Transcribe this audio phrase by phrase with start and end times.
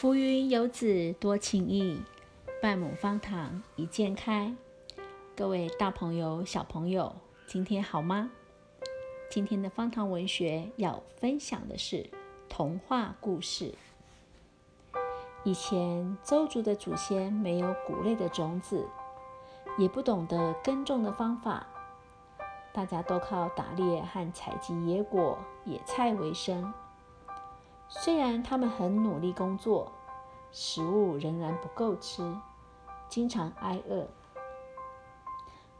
[0.00, 2.00] 浮云游子多情意，
[2.62, 4.56] 半亩方塘一鉴开。
[5.36, 7.14] 各位大朋友、小朋友，
[7.46, 8.30] 今天好吗？
[9.28, 12.08] 今天的方塘文学要分享的是
[12.48, 13.74] 童话故事。
[15.44, 18.88] 以前周族的祖先没有谷类的种子，
[19.76, 21.66] 也不懂得耕种的方法，
[22.72, 26.72] 大家都靠打猎和采集野果、野菜为生。
[27.92, 29.90] 虽然他们很努力工作，
[30.52, 32.22] 食物仍然不够吃，
[33.08, 34.06] 经常挨饿。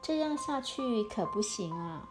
[0.02, 2.08] 这样下去可不行啊！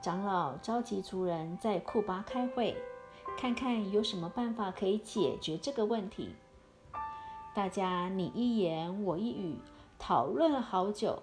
[0.00, 2.80] 长老召集族人在库巴开会，
[3.36, 6.36] 看看有什么办法可以解决这个问题。
[7.52, 9.58] 大家你一言我一语，
[9.98, 11.20] 讨论了好久，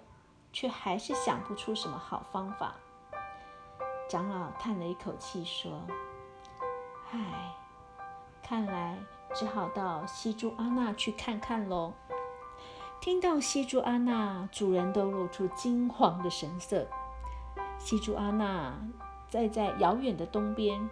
[0.52, 2.74] 却还是想不出什么好方法。
[4.10, 5.72] 长老叹了一口气说
[7.12, 7.56] ：“唉。”
[8.50, 8.98] 看来
[9.32, 11.92] 只好到西珠阿那去看看喽。
[13.00, 16.84] 听到西珠阿那，主人都露出惊慌的神色。
[17.78, 18.76] 西珠阿那
[19.28, 20.90] 在在遥远的东边，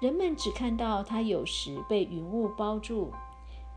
[0.00, 3.10] 人们只看到它有时被云雾包住，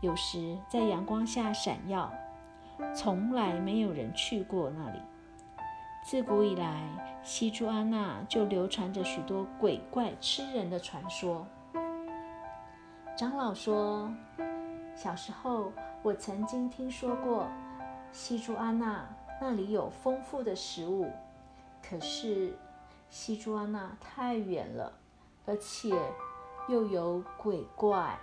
[0.02, 2.12] 有时在阳光下闪耀，
[2.94, 4.98] 从来没有人去过那里。
[6.04, 6.86] 自古以来，
[7.22, 11.46] 西珠阿那就流传着许多鬼怪吃人的传说。
[13.14, 14.10] 长老说
[14.96, 15.70] ：“小时候，
[16.02, 17.46] 我曾经听说过
[18.10, 19.06] 西珠阿娜
[19.38, 21.12] 那里有丰富的食物。
[21.86, 22.56] 可是
[23.10, 24.90] 西珠阿娜太远了，
[25.44, 25.94] 而且
[26.68, 28.18] 又有鬼怪。”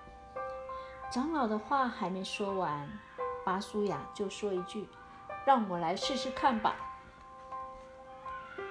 [1.12, 2.90] 长老的话还没说完，
[3.46, 4.90] 巴苏雅就说一句
[5.46, 6.76] ：“让我来试试看吧。”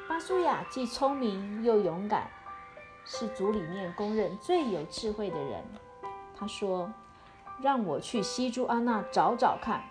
[0.09, 2.29] 巴苏雅既聪明又勇敢，
[3.05, 5.65] 是族里面公认最有智慧的人。
[6.39, 6.93] 他说
[7.61, 9.83] ：“让我去西珠安娜找找看，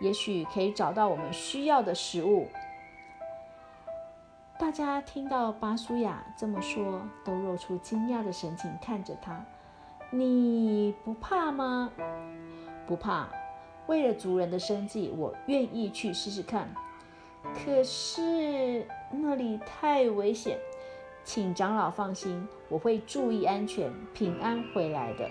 [0.00, 2.48] 也许可以找到我们需要的食物。”
[4.58, 9.42] 大家听到巴苏亚这么说，都露出惊讶的神情看着他。
[10.10, 11.90] 你不怕吗？
[12.86, 13.26] 不怕，
[13.86, 16.68] 为了族人的生计，我愿意去试试看。
[17.54, 20.58] 可是那里太危险，
[21.24, 25.30] 请长老放心，我会注意安全，平安回来的。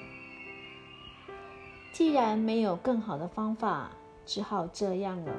[1.91, 3.91] 既然没有更好的方法，
[4.25, 5.33] 只好这样了。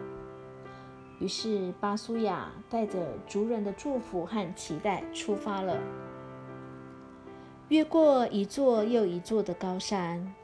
[1.18, 5.78] 于是巴苏亚带着族人的祝福和期待出发了，
[7.68, 10.34] 越过一座又一座的高山，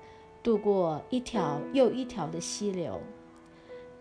[0.43, 3.01] 渡过一条又一条的溪流，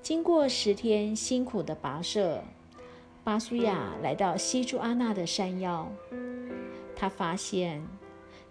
[0.02, 2.42] 经过十天辛苦的跋涉，
[3.24, 5.90] 巴苏亚来到西珠阿娜的山腰。
[6.96, 7.86] 他发现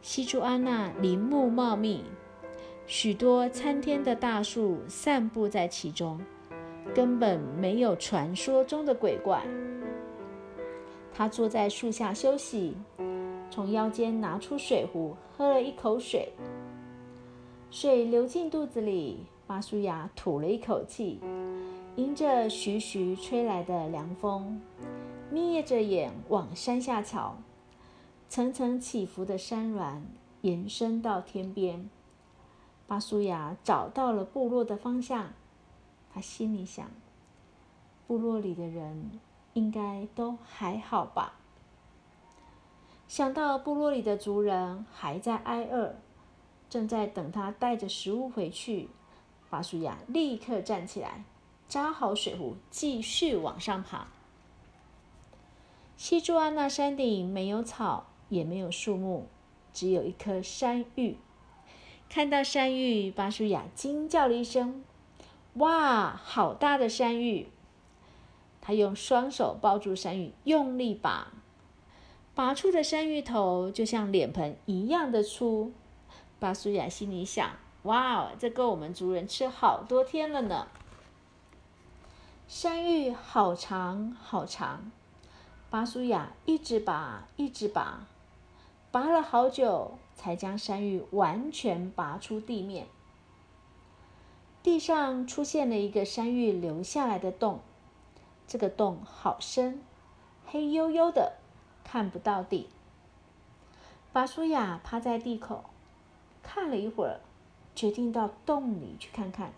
[0.03, 2.05] 西珠阿娜林木茂密。
[2.87, 6.21] 许多参天的大树散布在其中，
[6.95, 9.43] 根本没有传说中的鬼怪。
[11.15, 12.77] 他坐在树下休息，
[13.51, 16.31] 从腰间拿出水壶，喝了一口水。
[17.71, 21.21] 水流进肚子里，巴苏亚吐了一口气，
[21.97, 24.61] 迎着徐徐吹来的凉风，
[25.31, 27.35] 眯着眼往山下瞧。
[28.29, 30.03] 层层起伏的山峦
[30.43, 31.89] 延伸到天边。
[32.87, 35.33] 巴苏亚找到了部落的方向，
[36.13, 36.87] 他心里想：
[38.07, 39.19] 部落里的人
[39.55, 41.35] 应该都还好吧。
[43.09, 45.95] 想到部落里的族人还在挨饿，
[46.69, 48.89] 正在等他带着食物回去，
[49.49, 51.25] 巴苏亚立刻站起来，
[51.69, 54.09] 扎好水壶，继续往上爬。
[55.97, 59.27] 西珠安那山顶没有草，也没有树木，
[59.73, 61.17] 只有一棵山芋。
[62.15, 64.85] 看到山芋，巴舒雅惊叫了一声
[65.55, 67.49] ：“哇，好大的山芋！”
[68.63, 71.33] 他用双手抱住山芋，用力拔，
[72.33, 75.73] 拔出的山芋头就像脸盆一样的粗。
[76.39, 77.51] 巴舒雅心里想
[77.83, 80.69] ：“哇，这够我们族人吃好多天了呢！”
[82.47, 84.93] 山芋好长好长，
[85.69, 88.07] 巴舒雅一直拔，一直拔。
[88.95, 92.87] 拔了好久，才将山芋完全拔出地面。
[94.63, 97.59] 地上出现了一个山芋留下来的洞，
[98.47, 99.83] 这个洞好深，
[100.47, 101.33] 黑黝黝的，
[101.83, 102.69] 看不到底。
[104.13, 105.65] 拔苏亚趴在地口，
[106.45, 107.19] 看了一会儿，
[107.75, 109.53] 决定到洞里去看看。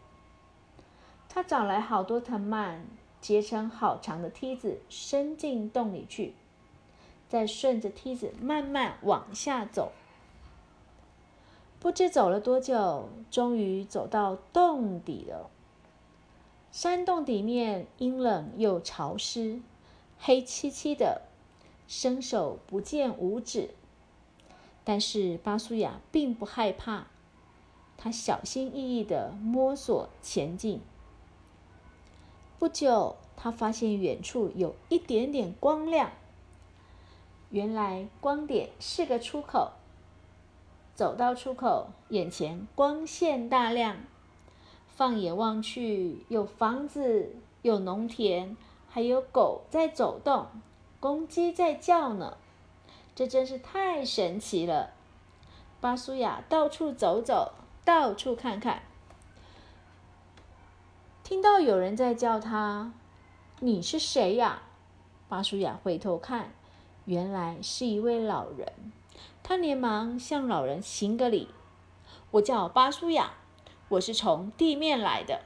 [1.29, 2.87] 他找来好多藤蔓，
[3.21, 6.33] 结成好长的梯子，伸进洞里去。
[7.29, 9.93] 再顺着梯子慢慢往下走，
[11.81, 15.51] 不知走了多久，终于走到洞底了。
[16.71, 19.61] 山洞底面阴冷又潮湿，
[20.19, 21.23] 黑漆漆的，
[21.89, 23.71] 伸手不见五指。
[24.85, 27.07] 但是巴苏亚并不害怕，
[27.97, 30.81] 他小心翼翼地摸索前进。
[32.59, 36.13] 不久，他发现远处有一点点光亮。
[37.51, 39.73] 原来光点是个出口。
[40.95, 43.99] 走到出口，眼前光线大亮，
[44.89, 48.57] 放眼望去，有房子，有农田，
[48.89, 50.47] 还有狗在走动，
[50.99, 52.39] 公鸡在叫呢。
[53.15, 54.91] 这真是太神奇了！
[55.81, 57.53] 巴苏亚到处走走，
[57.85, 58.83] 到处看看，
[61.23, 62.93] 听到有人在叫他
[63.61, 64.63] ：“你是谁呀？”
[65.29, 66.53] 巴苏亚回头看，
[67.07, 68.73] 原来是一位老人。
[69.43, 71.49] 他连忙向老人行个礼
[72.33, 73.33] ：“我叫巴苏亚，
[73.89, 75.41] 我是从地面来的。”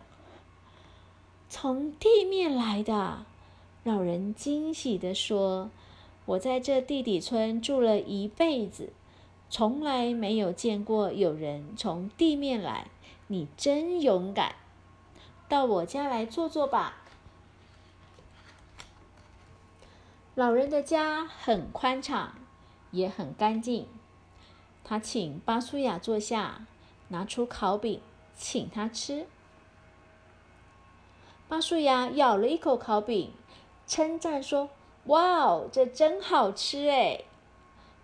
[1.49, 3.25] 从地面来的，
[3.85, 5.71] 老人惊喜地说。
[6.27, 8.93] 我在这地底村住了一辈子，
[9.49, 12.87] 从来没有见过有人从地面来。
[13.27, 14.55] 你真勇敢，
[15.49, 17.03] 到我家来坐坐吧。
[20.41, 22.35] 老人的家很宽敞，
[22.93, 23.87] 也很干净。
[24.83, 26.65] 他请巴苏亚坐下，
[27.09, 28.01] 拿出烤饼
[28.35, 29.27] 请他吃。
[31.47, 33.35] 巴苏亚咬了一口烤饼，
[33.87, 34.71] 称赞说。
[35.05, 37.25] 哇哦，这真好吃哎！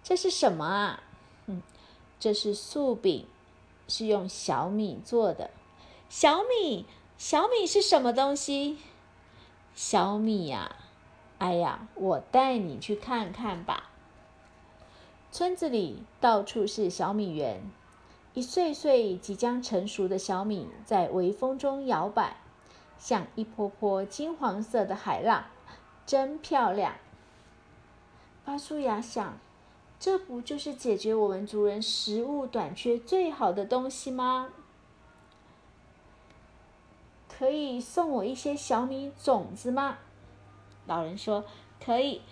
[0.03, 1.03] 这是什么啊？
[1.47, 1.62] 嗯，
[2.21, 3.27] 这是素饼，
[3.89, 5.49] 是用小米做的。
[6.11, 6.85] 小米，
[7.17, 8.77] 小米是什么东西？
[9.75, 10.77] 小米呀，
[11.38, 13.91] 哎呀，我带你去看看吧。
[15.31, 17.61] 村子里到处是小米园，
[18.33, 22.38] 一穗穗即将成熟的小米在微风中摇摆，
[22.99, 25.44] 像一波波金黄色的海浪。
[26.06, 26.94] 真漂亮，
[28.44, 29.39] 巴苏亚想，
[29.99, 34.50] 这不就是解决我们族人食物短缺最好的东西吗？
[37.29, 39.99] 可以送我一些小米种子吗？
[40.87, 41.44] 老人说
[41.85, 42.23] 可以，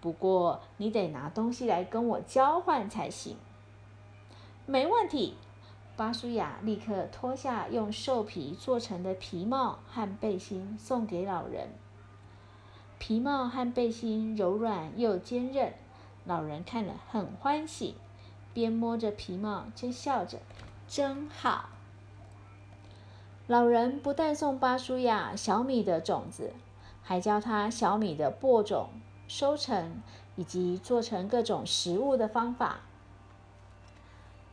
[0.00, 3.36] 不过你得拿东西来跟我交换才行。
[4.66, 5.36] 没问题，
[5.96, 11.68] 巴苏亚立刻脱下用兽皮做成的皮帽和背心，送给老人。
[12.98, 15.74] 皮帽和背心柔软又坚韧，
[16.24, 17.96] 老人看了很欢喜，
[18.54, 20.38] 边摸着皮帽边笑着
[20.86, 21.68] ：“真好。”
[23.48, 26.52] 老人不但送巴舒亚小米的种子，
[27.02, 28.88] 还教他小米的播种、
[29.28, 30.00] 收成
[30.36, 32.80] 以及做成各种食物的方法。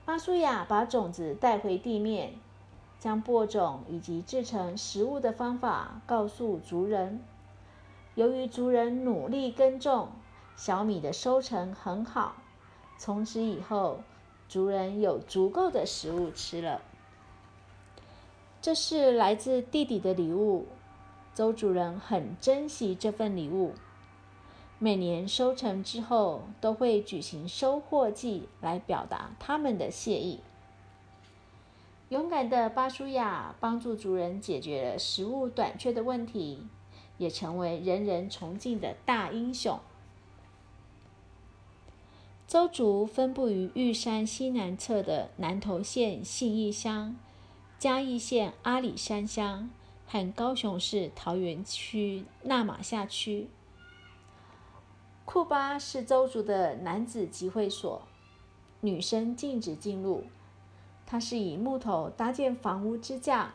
[0.05, 2.33] 巴苏亚把种子带回地面，
[2.99, 7.21] 将播种以及制成食物的方法告诉族人。
[8.15, 10.09] 由于族人努力耕种，
[10.57, 12.35] 小米的收成很好。
[12.97, 14.01] 从此以后，
[14.49, 16.81] 族人有足够的食物吃了。
[18.61, 20.67] 这是来自地底的礼物，
[21.39, 23.71] 周主人很珍惜这份礼物。
[24.77, 30.41] 每年收成之后，都会举行收获祭来表达他们的谢意。
[32.09, 36.67] 勇敢的巴舒亚帮助族人解决了食物短缺的问题。
[37.17, 39.79] 也成为人人崇敬的大英雄。
[42.47, 47.15] 邹族分布于玉山西南侧的南投县信义乡、
[47.77, 49.69] 嘉义县阿里山乡
[50.11, 53.47] 和高雄市桃园区纳马夏区。
[55.23, 58.01] 库巴是邹族的男子集会所，
[58.81, 60.23] 女生禁止进入。
[61.05, 63.53] 它是以木头搭建房屋支架。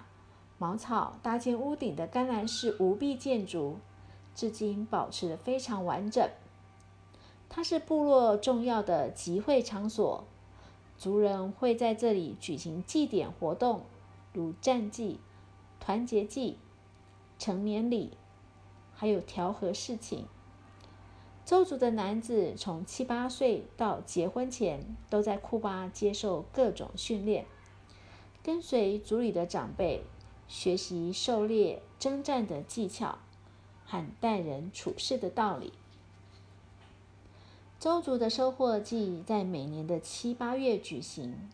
[0.56, 3.78] 茅草搭建屋顶的甘蓝式无壁建筑，
[4.32, 6.30] 至今保持的非常完整。
[7.49, 10.23] 它是部落重要的集会场所，
[10.96, 13.82] 族人会在这里举行祭典活动，
[14.32, 15.18] 如战祭、
[15.85, 16.57] 团结祭、
[17.38, 18.17] 成年礼，
[18.95, 20.25] 还有调和事情。
[21.45, 27.45] 周族的男子从七八岁到结婚前，都在库巴接受各种训练，
[28.43, 30.05] 跟随族里的长辈。
[30.49, 33.19] 学习狩猎、征战的技巧
[33.85, 35.73] 和待人处事的道理。
[37.79, 41.50] 周族的收获季在每年的七八月举行，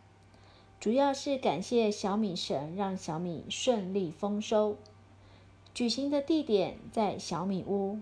[0.81, 4.79] 主要是感谢小米神让小米顺利丰收。
[5.75, 7.99] 举行的地点在小米屋，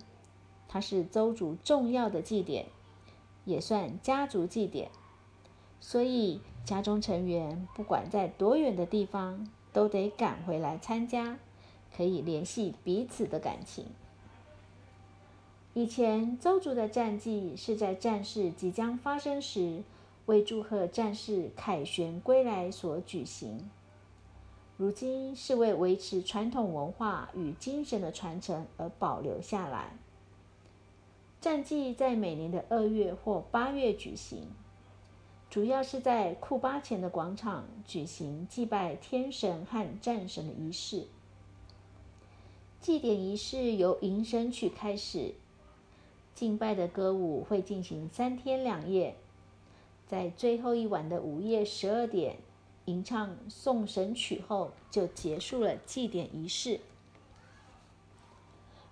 [0.69, 2.67] 它是周族重要的祭典，
[3.45, 4.91] 也算家族祭典。
[5.81, 11.37] 所以家中成员不管在多远的地方，都得赶回来参加，
[11.97, 13.87] 可以联系彼此的感情。
[15.75, 19.83] 以前邹族的战绩是在战事即将发生时，
[20.29, 23.71] 为祝贺战士凯旋归来所举行。
[24.77, 29.97] 如今是为维持传统文化与精神的传承而保留下来。
[31.41, 34.51] 战祭在每年的二月或八月举行，
[35.49, 41.07] 主要是在库巴前的广场举行祭拜天神和战神的仪式。
[42.83, 45.33] 祭典仪式由迎神曲开始，
[46.35, 49.17] 敬拜的歌舞会进行三天两夜，
[50.09, 52.39] 在最后一晚的午夜十二点。
[52.87, 56.81] 吟唱送神曲后，就结束了祭典仪式。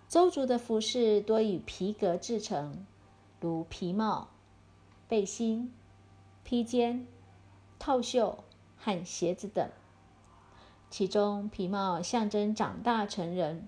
[0.06, 2.84] 周族的服饰多以皮革制成，
[3.40, 4.28] 如皮帽、
[5.08, 5.72] 背心、
[6.44, 7.06] 披肩、
[7.78, 8.44] 套袖
[8.76, 9.66] 和鞋子等。
[10.90, 13.66] 其中，皮帽象征长大成人。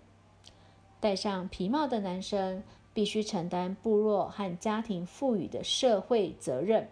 [1.00, 2.62] 戴上皮帽的男生
[2.92, 6.90] 必须承担部落和家庭赋予的社会责任。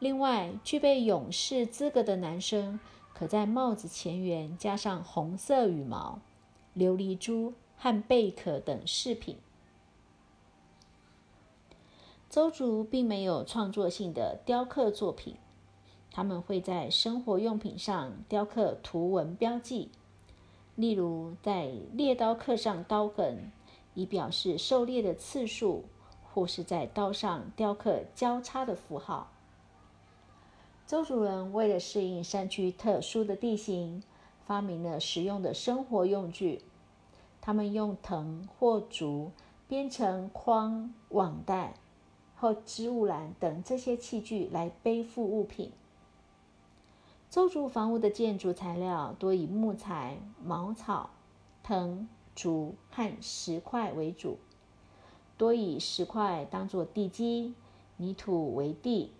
[0.00, 2.80] 另外，具备勇士资格的男生，
[3.12, 6.20] 可在帽子前缘加上红色羽毛、
[6.74, 9.36] 琉璃珠和贝壳等饰品。
[12.30, 15.36] 邹族并没有创作性的雕刻作品，
[16.10, 19.90] 他们会在生活用品上雕刻图文标记，
[20.76, 23.52] 例如在猎刀刻上刀痕，
[23.92, 25.84] 以表示狩猎的次数，
[26.32, 29.30] 或是在刀上雕刻交叉的符号。
[30.90, 34.02] 周族人为了适应山区特殊的地形，
[34.44, 36.62] 发明了实用的生活用具。
[37.40, 39.30] 他们用藤或竹
[39.68, 41.74] 编成筐、网袋
[42.34, 45.70] 或织物篮等这些器具来背负物品。
[47.30, 51.10] 周族房屋的建筑材料多以木材、茅草、
[51.62, 54.38] 藤、竹和石块为主，
[55.38, 57.54] 多以石块当作地基，
[57.96, 59.12] 泥土为地。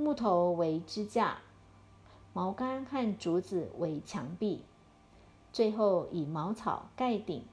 [0.00, 1.38] 木头为支架，
[2.32, 4.62] 毛杆和竹子为墙壁，
[5.52, 7.44] 最后以茅草盖顶。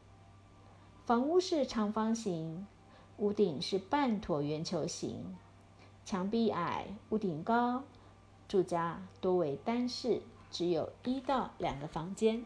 [1.05, 2.65] 房屋是长方形，
[3.17, 5.35] 屋顶是半椭圆球形，
[6.05, 7.83] 墙壁矮，屋顶高。
[8.47, 12.45] 住家多为单室，只有一到两个房间。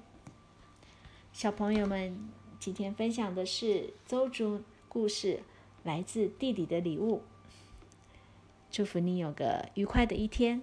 [1.32, 2.28] 小朋友们，
[2.60, 5.44] 今天分享的是邹竹故事，
[5.84, 7.22] 来自地里的礼物。
[8.72, 10.62] 祝福你有个愉快的一天。